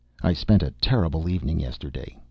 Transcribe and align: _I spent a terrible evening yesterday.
_I 0.27 0.33
spent 0.33 0.63
a 0.63 0.71
terrible 0.81 1.29
evening 1.29 1.59
yesterday. 1.59 2.17